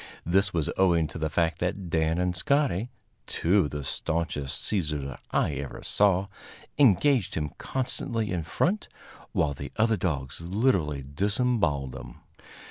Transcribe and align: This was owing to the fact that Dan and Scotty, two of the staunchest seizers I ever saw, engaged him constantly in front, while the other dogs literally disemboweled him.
This 0.25 0.51
was 0.51 0.71
owing 0.77 1.05
to 1.09 1.19
the 1.19 1.29
fact 1.29 1.59
that 1.59 1.91
Dan 1.91 2.17
and 2.17 2.35
Scotty, 2.35 2.89
two 3.27 3.65
of 3.65 3.69
the 3.69 3.83
staunchest 3.83 4.59
seizers 4.63 5.15
I 5.29 5.51
ever 5.53 5.83
saw, 5.83 6.25
engaged 6.79 7.35
him 7.35 7.51
constantly 7.59 8.31
in 8.31 8.41
front, 8.41 8.87
while 9.31 9.53
the 9.53 9.71
other 9.77 9.97
dogs 9.97 10.41
literally 10.41 11.03
disemboweled 11.03 11.93
him. 11.95 12.15